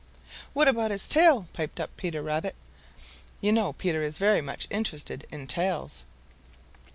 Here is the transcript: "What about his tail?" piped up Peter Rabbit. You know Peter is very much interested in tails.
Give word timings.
"What 0.53 0.67
about 0.67 0.89
his 0.89 1.07
tail?" 1.07 1.47
piped 1.53 1.79
up 1.79 1.95
Peter 1.95 2.23
Rabbit. 2.23 2.55
You 3.39 3.51
know 3.51 3.73
Peter 3.73 4.01
is 4.01 4.17
very 4.17 4.41
much 4.41 4.65
interested 4.71 5.27
in 5.31 5.45
tails. 5.45 6.05